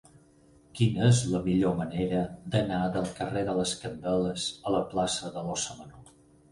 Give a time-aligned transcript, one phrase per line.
[0.79, 2.23] Quina és la millor manera
[2.57, 6.17] d'anar del carrer de les Candeles a la plaça de l'Óssa Menor?